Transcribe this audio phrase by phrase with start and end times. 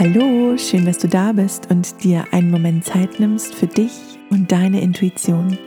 [0.00, 3.92] Hallo, schön, dass du da bist und dir einen Moment Zeit nimmst für dich
[4.30, 5.58] und deine Intuition.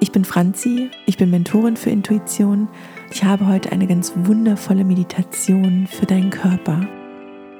[0.00, 2.66] Ich bin Franzi, ich bin Mentorin für Intuition.
[3.12, 6.88] Ich habe heute eine ganz wundervolle Meditation für deinen Körper.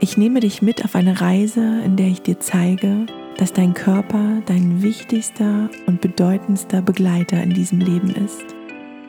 [0.01, 3.07] Ich nehme dich mit auf eine Reise, in der ich dir zeige,
[3.37, 8.43] dass dein Körper dein wichtigster und bedeutendster Begleiter in diesem Leben ist.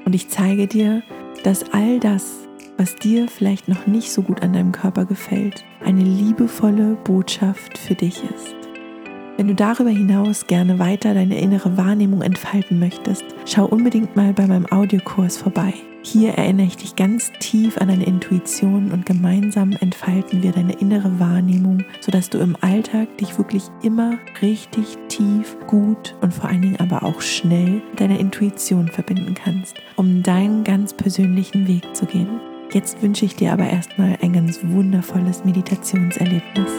[0.06, 1.02] Und ich zeige dir,
[1.44, 2.43] dass all das,
[2.78, 7.96] was dir vielleicht noch nicht so gut an deinem Körper gefällt, eine liebevolle Botschaft für
[7.96, 8.56] dich ist.
[9.38, 14.46] Wenn du darüber hinaus gerne weiter deine innere Wahrnehmung entfalten möchtest, schau unbedingt mal bei
[14.46, 15.74] meinem Audiokurs vorbei.
[16.06, 21.18] Hier erinnere ich dich ganz tief an deine Intuition und gemeinsam entfalten wir deine innere
[21.20, 26.80] Wahrnehmung, sodass du im Alltag dich wirklich immer richtig tief, gut und vor allen Dingen
[26.80, 32.53] aber auch schnell mit deiner Intuition verbinden kannst, um deinen ganz persönlichen Weg zu gehen.
[32.74, 36.72] Jetzt wünsche ich dir aber erstmal ein ganz wundervolles Meditationserlebnis.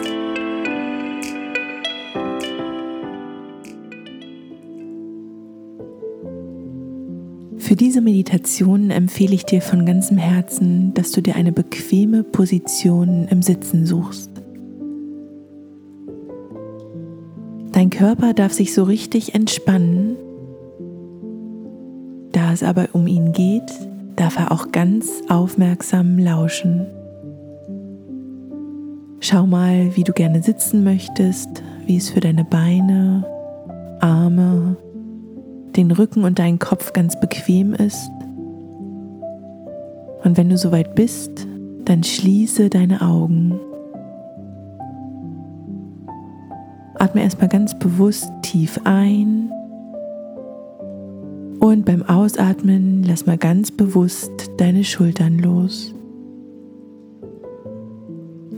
[7.59, 13.29] Für diese Meditation empfehle ich dir von ganzem Herzen, dass du dir eine bequeme Position
[13.31, 14.31] im Sitzen suchst.
[17.71, 20.17] Dein Körper darf sich so richtig entspannen.
[22.33, 23.71] Da es aber um ihn geht,
[24.17, 26.87] darf er auch ganz aufmerksam lauschen.
[29.21, 33.25] Schau mal, wie du gerne sitzen möchtest, wie es für deine Beine,
[34.01, 34.77] Arme,
[35.77, 38.11] den Rücken und deinen Kopf ganz bequem ist.
[40.23, 41.47] Und wenn du soweit bist,
[41.85, 43.59] dann schließe deine Augen.
[46.97, 49.51] Atme erstmal ganz bewusst tief ein
[51.65, 55.95] und beim Ausatmen lass mal ganz bewusst deine Schultern los.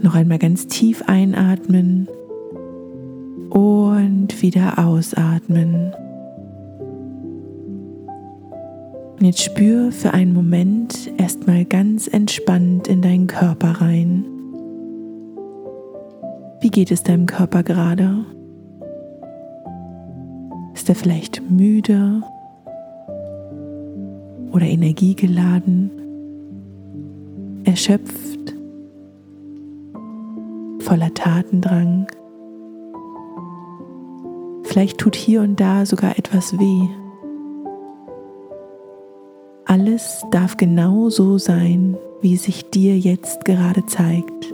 [0.01, 2.09] Noch einmal ganz tief einatmen
[3.49, 5.93] und wieder ausatmen.
[9.17, 14.25] Und jetzt spür für einen Moment erstmal ganz entspannt in deinen Körper rein.
[16.59, 18.25] Wie geht es deinem Körper gerade?
[20.73, 22.21] Ist er vielleicht müde
[24.51, 25.91] oder energiegeladen,
[27.63, 28.55] erschöpft,
[30.79, 32.07] voller Tatendrang?
[34.63, 36.87] Vielleicht tut hier und da sogar etwas weh.
[39.65, 44.53] Alles darf genau so sein, wie sich dir jetzt gerade zeigt.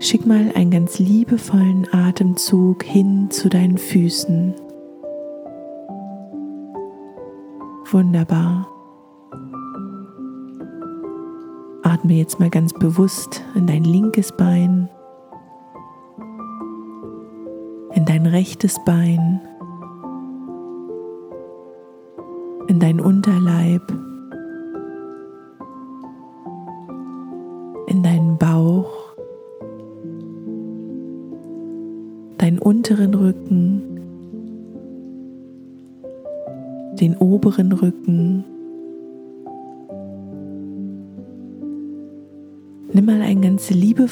[0.00, 4.54] Schick mal einen ganz liebevollen Atemzug hin zu deinen Füßen.
[7.92, 8.66] Wunderbar.
[11.82, 14.88] Atme jetzt mal ganz bewusst in dein linkes Bein,
[17.92, 19.42] in dein rechtes Bein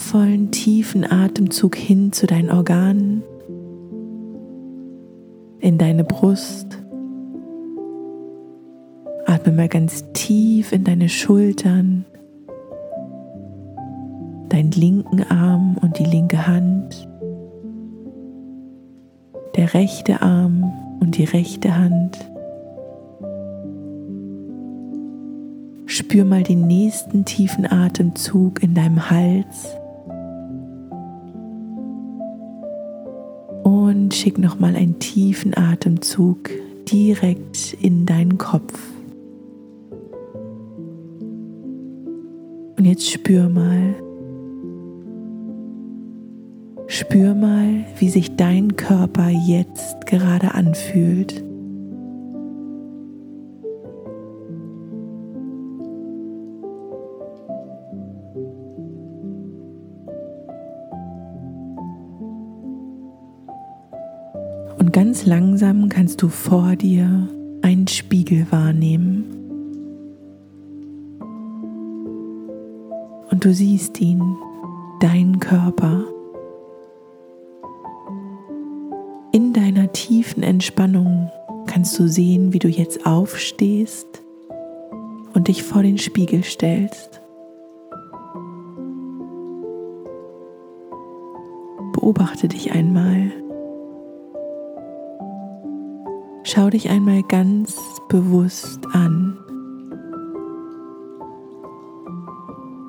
[0.01, 3.23] liebevollen, tiefen Atemzug hin zu deinen Organen,
[5.59, 6.79] in deine Brust,
[9.27, 12.07] Atme mal ganz tief in deine Schultern,
[14.49, 17.09] deinen linken Arm und die linke Hand,
[19.57, 22.19] der rechte Arm und die rechte Hand.
[25.87, 29.80] Spür mal den nächsten tiefen Atemzug in deinem Hals.
[34.21, 36.51] Schick noch mal einen tiefen Atemzug
[36.93, 38.79] direkt in deinen Kopf.
[42.77, 43.95] Und jetzt spür mal,
[46.87, 51.43] spür mal, wie sich dein Körper jetzt gerade anfühlt.
[65.01, 67.27] Ganz langsam kannst du vor dir
[67.63, 69.25] einen Spiegel wahrnehmen.
[73.31, 74.37] und du siehst ihn,
[75.01, 76.05] deinen Körper.
[79.33, 81.31] In deiner tiefen Entspannung
[81.67, 84.23] kannst du sehen, wie du jetzt aufstehst
[85.33, 87.23] und dich vor den Spiegel stellst.
[91.95, 93.40] beobachte dich einmal.
[96.53, 99.39] Schau dich einmal ganz bewusst an.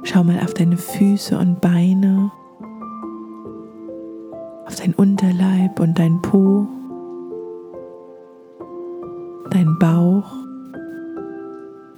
[0.01, 2.31] Schau mal auf deine Füße und Beine,
[4.65, 6.65] auf dein Unterleib und dein Po,
[9.51, 10.33] dein Bauch,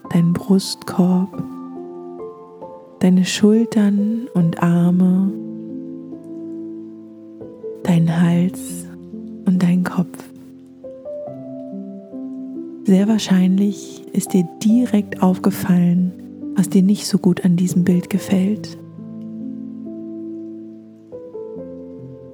[0.09, 1.41] dein Brustkorb,
[2.99, 5.31] deine Schultern und Arme,
[7.83, 8.85] dein Hals
[9.45, 10.32] und dein Kopf.
[12.93, 16.11] Sehr wahrscheinlich ist dir direkt aufgefallen,
[16.55, 18.77] was dir nicht so gut an diesem Bild gefällt.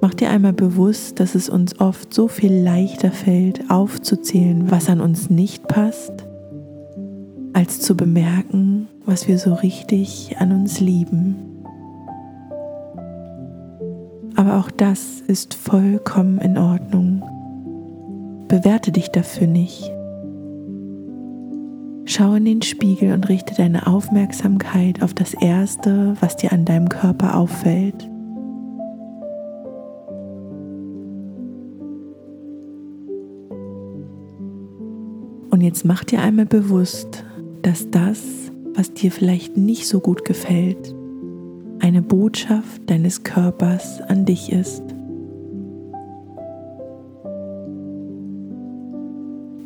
[0.02, 5.00] Mach dir einmal bewusst, dass es uns oft so viel leichter fällt, aufzuzählen, was an
[5.00, 6.26] uns nicht passt,
[7.54, 11.36] als zu bemerken, was wir so richtig an uns lieben.
[14.36, 17.22] Aber auch das ist vollkommen in Ordnung.
[18.46, 19.90] Bewerte dich dafür nicht.
[22.12, 26.88] Schau in den Spiegel und richte deine Aufmerksamkeit auf das Erste, was dir an deinem
[26.88, 28.10] Körper auffällt.
[35.50, 37.24] Und jetzt mach dir einmal bewusst,
[37.62, 38.20] dass das,
[38.74, 40.92] was dir vielleicht nicht so gut gefällt,
[41.78, 44.82] eine Botschaft deines Körpers an dich ist.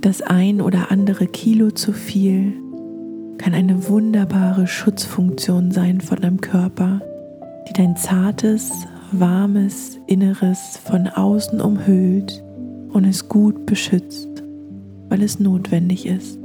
[0.04, 2.52] Das ein oder andere Kilo zu viel
[3.38, 7.00] kann eine wunderbare Schutzfunktion sein von deinem Körper,
[7.66, 8.70] die dein zartes,
[9.12, 12.44] warmes Inneres von außen umhüllt
[12.92, 14.28] und es gut beschützt,
[15.08, 16.38] weil es notwendig ist.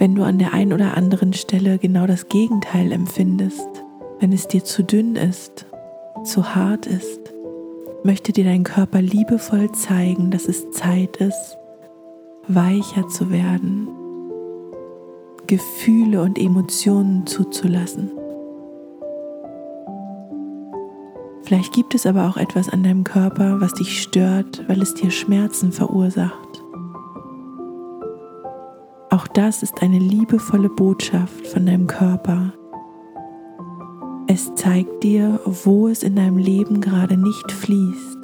[0.00, 3.68] Wenn du an der einen oder anderen Stelle genau das Gegenteil empfindest,
[4.18, 5.64] wenn es dir zu dünn ist,
[6.24, 7.37] zu hart ist,
[8.04, 11.58] möchte dir dein Körper liebevoll zeigen, dass es Zeit ist,
[12.46, 13.88] weicher zu werden,
[15.46, 18.10] Gefühle und Emotionen zuzulassen.
[21.42, 25.10] Vielleicht gibt es aber auch etwas an deinem Körper, was dich stört, weil es dir
[25.10, 26.62] Schmerzen verursacht.
[29.10, 32.52] Auch das ist eine liebevolle Botschaft von deinem Körper,
[34.38, 38.18] es zeigt dir, wo es in deinem Leben gerade nicht fließt,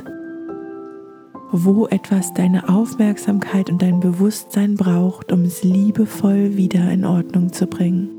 [1.50, 7.66] wo etwas deine Aufmerksamkeit und dein Bewusstsein braucht, um es liebevoll wieder in Ordnung zu
[7.66, 8.10] bringen.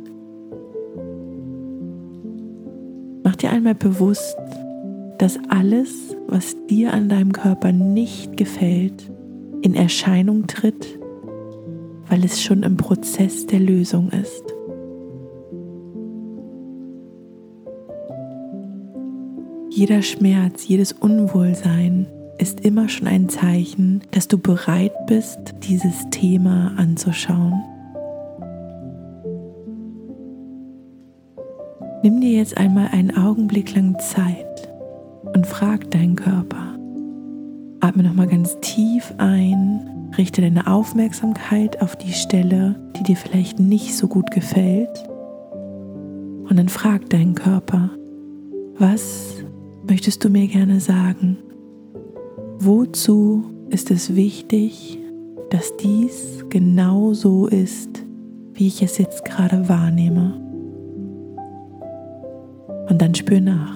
[3.23, 4.35] Mach dir einmal bewusst,
[5.17, 9.09] dass alles, was dir an deinem Körper nicht gefällt,
[9.61, 10.99] in Erscheinung tritt,
[12.09, 14.54] weil es schon im Prozess der Lösung ist.
[19.75, 22.07] Jeder Schmerz, jedes Unwohlsein
[22.37, 25.37] ist immer schon ein Zeichen, dass du bereit bist,
[25.67, 27.61] dieses Thema anzuschauen.
[32.03, 34.71] Nimm dir jetzt einmal einen Augenblick lang Zeit
[35.33, 36.79] und frag deinen Körper.
[37.81, 43.97] Atme nochmal ganz tief ein, richte deine Aufmerksamkeit auf die Stelle, die dir vielleicht nicht
[43.97, 45.03] so gut gefällt.
[46.47, 47.89] Und dann frag deinen Körper,
[48.77, 49.34] was
[49.87, 51.37] möchtest du mir gerne sagen,
[52.59, 54.99] wozu ist es wichtig,
[55.49, 58.03] dass dies genau so ist,
[58.53, 60.41] wie ich es jetzt gerade wahrnehme?
[62.89, 63.74] Und dann spür nach.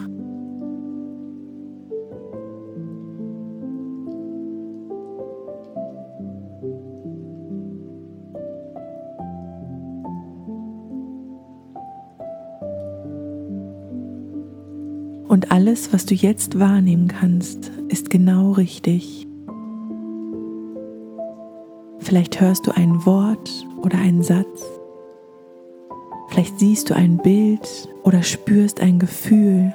[15.59, 19.27] Alles, was du jetzt wahrnehmen kannst, ist genau richtig.
[21.99, 24.63] Vielleicht hörst du ein Wort oder einen Satz.
[26.29, 29.73] Vielleicht siehst du ein Bild oder spürst ein Gefühl.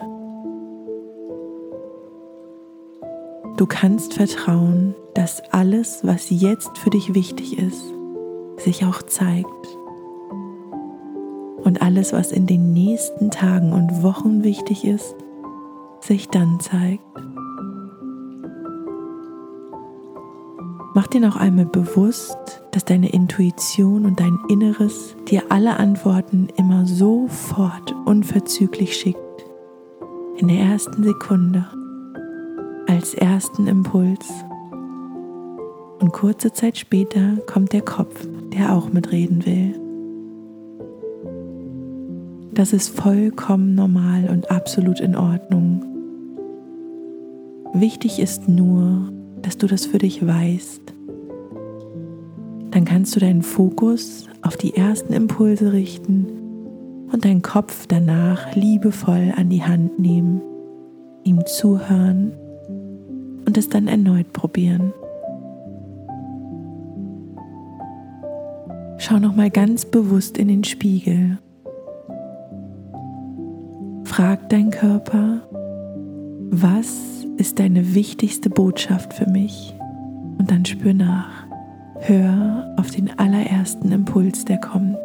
[3.58, 7.92] Du kannst vertrauen, dass alles, was jetzt für dich wichtig ist,
[8.56, 9.68] sich auch zeigt.
[11.62, 15.14] Und alles, was in den nächsten Tagen und Wochen wichtig ist,
[16.06, 17.02] sich dann zeigt.
[20.94, 26.86] Mach dir noch einmal bewusst, dass deine Intuition und dein Inneres dir alle Antworten immer
[26.86, 29.18] sofort unverzüglich schickt.
[30.36, 31.66] In der ersten Sekunde,
[32.86, 34.28] als ersten Impuls.
[36.00, 39.80] Und kurze Zeit später kommt der Kopf, der auch mitreden will.
[42.52, 45.93] Das ist vollkommen normal und absolut in Ordnung.
[47.76, 49.12] Wichtig ist nur,
[49.42, 50.94] dass du das für dich weißt.
[52.70, 56.26] Dann kannst du deinen Fokus auf die ersten Impulse richten
[57.12, 60.40] und deinen Kopf danach liebevoll an die Hand nehmen,
[61.24, 62.32] ihm zuhören
[63.44, 64.92] und es dann erneut probieren.
[68.98, 71.38] Schau noch mal ganz bewusst in den Spiegel.
[74.04, 75.42] Frag dein Körper,
[76.50, 77.13] was
[77.44, 79.74] ist deine wichtigste Botschaft für mich?
[80.38, 81.46] Und dann spür nach.
[82.00, 84.96] Hör auf den allerersten Impuls, der kommt.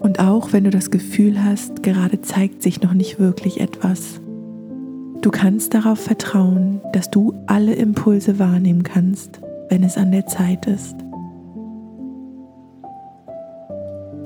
[0.00, 4.22] Und auch wenn du das Gefühl hast, gerade zeigt sich noch nicht wirklich etwas,
[5.22, 10.66] du kannst darauf vertrauen, dass du alle Impulse wahrnehmen kannst, wenn es an der Zeit
[10.66, 10.94] ist.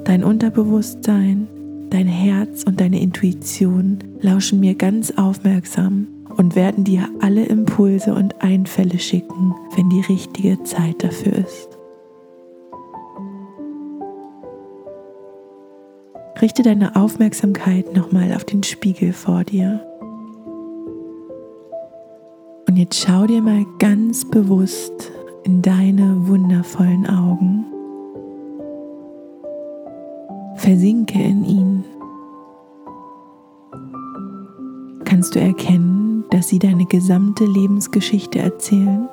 [0.04, 1.48] Dein Unterbewusstsein,
[1.90, 8.42] dein Herz und deine Intuition lauschen mir ganz aufmerksam und werden dir alle Impulse und
[8.42, 11.68] Einfälle schicken, wenn die richtige Zeit dafür ist.
[16.40, 19.86] Richte deine Aufmerksamkeit nochmal auf den Spiegel vor dir.
[22.72, 25.12] Und jetzt schau dir mal ganz bewusst
[25.44, 27.66] in deine wundervollen Augen.
[30.56, 31.84] Versinke in ihn.
[35.04, 39.06] Kannst du erkennen, dass sie deine gesamte Lebensgeschichte erzählen?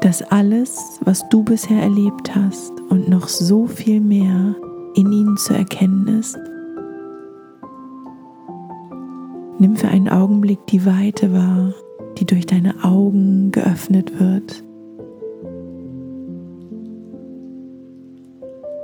[0.00, 4.56] dass alles, was du bisher erlebt hast und noch so viel mehr
[4.96, 6.36] in ihnen zu erkennen ist.
[9.64, 11.72] Nimm für einen Augenblick die Weite wahr,
[12.18, 14.62] die durch deine Augen geöffnet wird.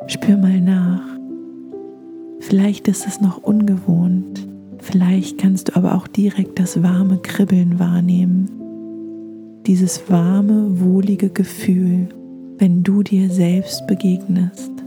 [0.06, 1.02] Spür mal nach.
[2.38, 4.48] Vielleicht ist es noch ungewohnt.
[4.78, 8.48] Vielleicht kannst du aber auch direkt das warme Kribbeln wahrnehmen
[9.66, 12.08] dieses warme, wohlige Gefühl,
[12.56, 14.79] wenn du dir selbst begegnest.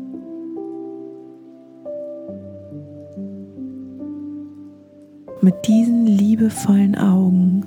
[5.44, 7.66] Mit diesen liebevollen Augen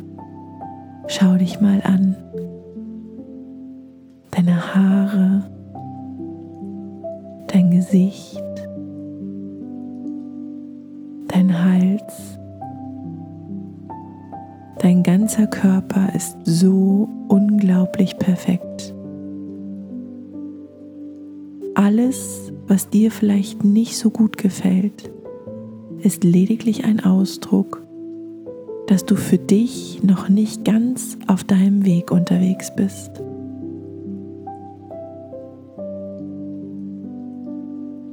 [1.09, 2.16] schau dich mal an.
[4.30, 5.45] Deine Haare,
[7.49, 8.42] dein Gesicht,
[11.28, 12.37] dein Hals,
[14.78, 18.95] Dein ganzer Körper ist so unglaublich perfekt.
[21.75, 25.11] Alles, was dir vielleicht nicht so gut gefällt,
[26.07, 27.83] ist lediglich ein Ausdruck,
[28.87, 33.11] dass du für dich noch nicht ganz auf deinem Weg unterwegs bist.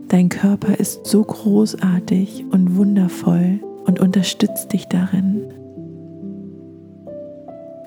[0.07, 5.43] Dein Körper ist so großartig und wundervoll und unterstützt dich darin,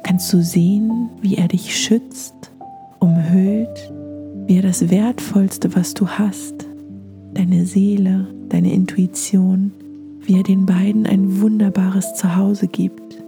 [0.05, 2.53] kannst du sehen, wie er dich schützt,
[3.01, 3.93] umhüllt,
[4.47, 6.65] wie er das Wertvollste, was du hast,
[7.35, 9.73] deine Seele, deine Intuition,
[10.27, 13.23] wie er den beiden ein wunderbares Zuhause gibt.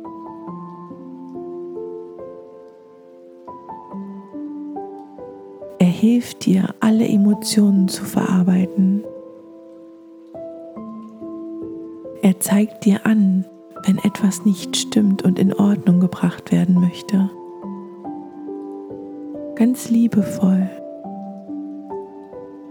[5.79, 9.05] Er hilft dir, alle Emotionen zu verarbeiten.
[12.21, 13.45] Er zeigt dir an,
[13.87, 17.31] wenn etwas nicht stimmt und in Ordnung gebracht werden möchte.
[19.55, 20.69] Ganz liebevoll,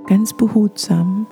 [0.07, 1.27] ganz behutsam,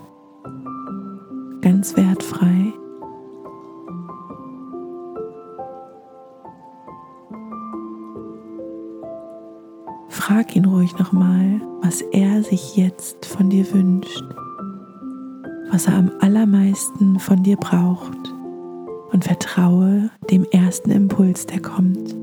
[10.10, 14.24] Frag ihn ruhig nochmal, was er sich jetzt von dir wünscht,
[15.72, 18.34] was er am allermeisten von dir braucht
[19.12, 22.16] und vertraue dem ersten Impuls, der kommt.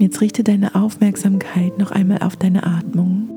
[0.00, 3.28] Jetzt richte deine Aufmerksamkeit noch einmal auf deine Atmung.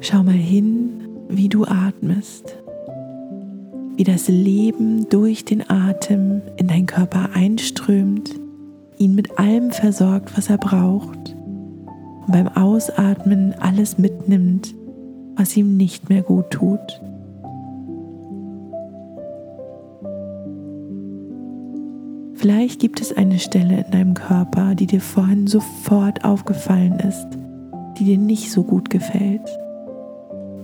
[0.00, 0.85] Schau mal hin,
[1.28, 2.56] wie du atmest,
[3.96, 8.30] wie das Leben durch den Atem in deinen Körper einströmt,
[8.98, 11.34] ihn mit allem versorgt, was er braucht
[12.26, 14.74] und beim Ausatmen alles mitnimmt,
[15.36, 17.00] was ihm nicht mehr gut tut.
[22.34, 27.26] Vielleicht gibt es eine Stelle in deinem Körper, die dir vorhin sofort aufgefallen ist,
[27.98, 29.48] die dir nicht so gut gefällt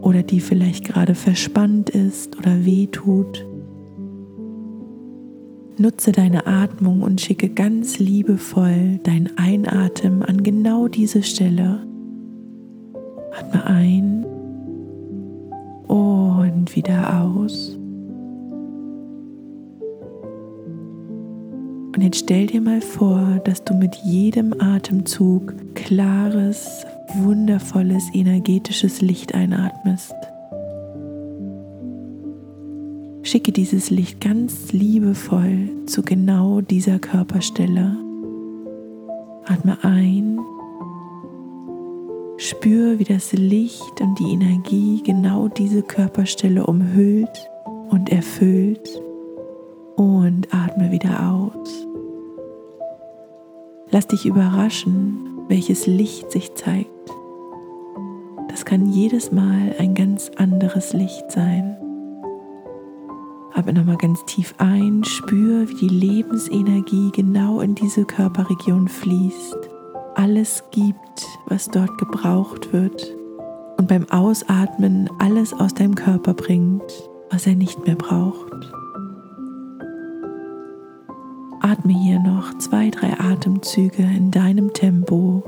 [0.03, 3.47] oder die vielleicht gerade verspannt ist oder weh tut.
[5.79, 11.87] Nutze deine Atmung und schicke ganz liebevoll dein Einatmen an genau diese Stelle.
[13.33, 14.27] Atme ein
[15.89, 17.79] und wieder aus.
[22.03, 26.85] Und jetzt stell dir mal vor, dass du mit jedem Atemzug klares,
[27.19, 30.13] wundervolles, energetisches Licht einatmest.
[33.23, 37.97] Schicke dieses Licht ganz liebevoll zu genau dieser Körperstelle.
[39.45, 40.41] Atme ein.
[42.37, 47.49] Spür, wie das Licht und die Energie genau diese Körperstelle umhüllt
[47.91, 48.91] und erfüllt.
[49.95, 51.87] Und atme wieder aus.
[53.93, 55.19] Lass dich überraschen,
[55.49, 56.89] welches Licht sich zeigt.
[58.49, 61.77] Das kann jedes Mal ein ganz anderes Licht sein.
[63.53, 69.59] Atme nochmal ganz tief ein, spür, wie die Lebensenergie genau in diese Körperregion fließt,
[70.15, 73.15] alles gibt, was dort gebraucht wird
[73.77, 78.73] und beim Ausatmen alles aus deinem Körper bringt, was er nicht mehr braucht.
[82.43, 85.45] Noch zwei, drei Atemzüge in deinem Tempo,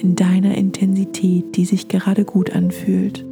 [0.00, 3.24] in deiner Intensität, die sich gerade gut anfühlt.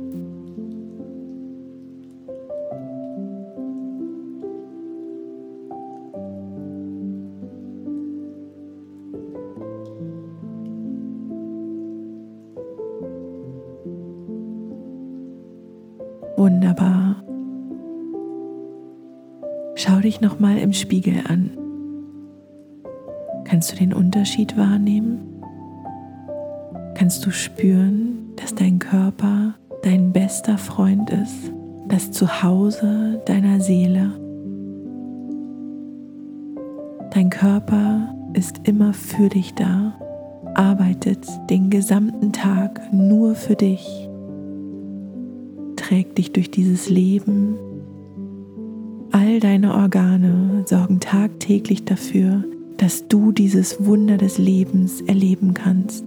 [16.36, 17.22] Wunderbar.
[19.76, 21.61] Schau dich noch mal im Spiegel an.
[23.62, 25.20] Kannst du den Unterschied wahrnehmen?
[26.96, 31.52] Kannst du spüren, dass dein Körper dein bester Freund ist,
[31.86, 34.10] das Zuhause deiner Seele?
[37.12, 39.94] Dein Körper ist immer für dich da,
[40.56, 44.08] arbeitet den gesamten Tag nur für dich
[45.76, 47.56] trägt dich durch dieses Leben.
[49.12, 52.44] All deine Organe sorgen tagtäglich dafür,
[52.82, 56.04] dass du dieses Wunder des Lebens erleben kannst.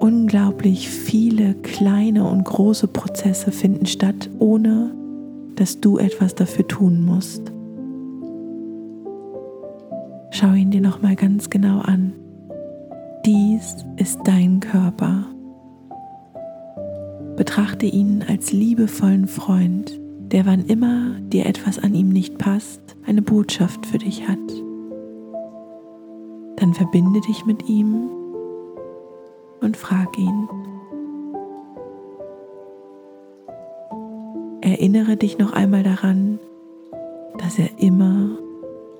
[0.00, 4.94] Unglaublich viele kleine und große Prozesse finden statt, ohne
[5.56, 7.52] dass du etwas dafür tun musst.
[10.30, 12.14] Schau ihn dir noch mal ganz genau an.
[13.26, 15.26] Dies ist dein Körper.
[17.36, 20.00] Betrachte ihn als liebevollen Freund,
[20.32, 24.38] der wann immer dir etwas an ihm nicht passt, eine Botschaft für dich hat.
[26.58, 28.10] Dann verbinde dich mit ihm
[29.60, 30.48] und frag ihn.
[34.60, 36.40] Erinnere dich noch einmal daran,
[37.38, 38.38] dass er immer,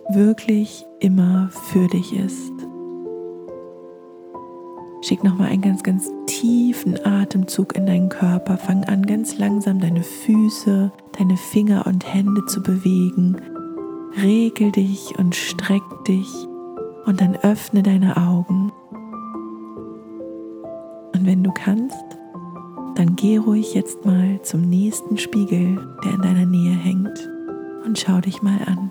[0.09, 2.53] wirklich immer für dich ist.
[5.03, 8.57] Schick nochmal einen ganz, ganz tiefen Atemzug in deinen Körper.
[8.57, 13.37] Fang an, ganz langsam deine Füße, deine Finger und Hände zu bewegen.
[14.23, 16.48] Regel dich und streck dich
[17.09, 18.71] und dann öffne deine Augen.
[21.15, 22.05] Und wenn du kannst,
[22.97, 27.31] dann geh ruhig jetzt mal zum nächsten Spiegel, der in deiner Nähe hängt,
[27.87, 28.91] und schau dich mal an.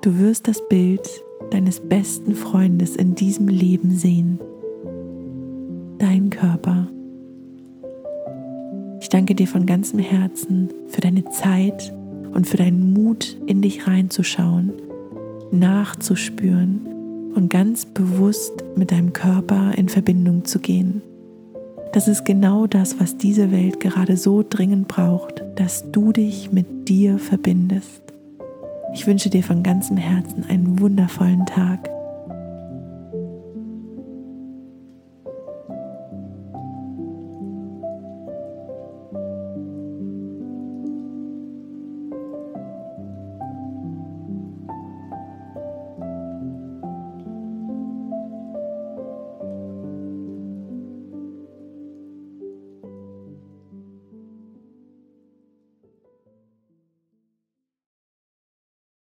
[0.00, 1.08] Du wirst das Bild
[1.52, 4.40] deines besten Freundes in diesem Leben sehen.
[5.98, 6.88] Dein Körper.
[9.00, 11.94] Ich danke dir von ganzem Herzen für deine Zeit
[12.34, 14.72] und für deinen Mut, in dich reinzuschauen,
[15.52, 21.02] nachzuspüren und ganz bewusst mit deinem Körper in Verbindung zu gehen.
[21.92, 26.88] Das ist genau das, was diese Welt gerade so dringend braucht, dass du dich mit
[26.88, 28.02] dir verbindest.
[28.94, 31.90] Ich wünsche dir von ganzem Herzen einen wundervollen Tag.